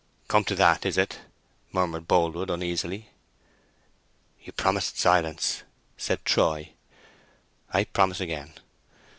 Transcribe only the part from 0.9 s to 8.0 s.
it!" murmured Boldwood, uneasily. "You promised silence," said Troy. "I